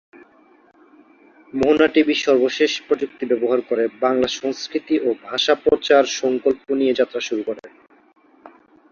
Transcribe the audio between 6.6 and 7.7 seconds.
নিয়ে যাত্রা শুরু করে।